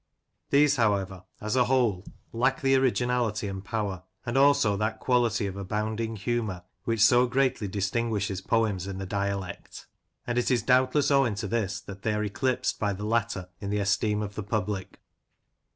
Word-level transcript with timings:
These, 0.49 0.77
however, 0.77 1.25
as 1.39 1.55
a 1.55 1.65
whole, 1.65 2.03
lack 2.33 2.61
the 2.61 2.73
originality 2.75 3.47
and 3.47 3.63
power, 3.63 4.01
and 4.25 4.35
also 4.35 4.75
that 4.77 4.99
quality 4.99 5.45
of 5.45 5.55
abounding 5.55 6.15
humour 6.15 6.63
which 6.85 7.01
so 7.05 7.27
greatly 7.27 7.67
distinguish 7.67 8.27
his 8.29 8.41
poems 8.41 8.87
in 8.87 8.97
the 8.97 9.05
dialect; 9.05 9.85
and 10.25 10.39
it 10.39 10.49
is 10.49 10.63
doubtless 10.63 11.11
owing 11.11 11.35
to 11.35 11.47
this 11.47 11.79
that 11.81 12.01
they 12.01 12.15
are 12.15 12.23
eclipsed 12.23 12.79
by 12.79 12.93
the 12.93 13.05
latter 13.05 13.49
in 13.59 13.69
the 13.69 13.77
esteem 13.77 14.23
of 14.23 14.33
the 14.33 14.41
public. 14.41 14.99